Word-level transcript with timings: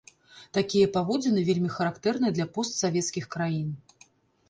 Такія 0.57 0.87
паводзіны 0.95 1.45
вельмі 1.51 1.69
характэрныя 1.77 2.31
для 2.41 2.51
постсавецкіх 2.59 3.33
краін. 3.37 3.73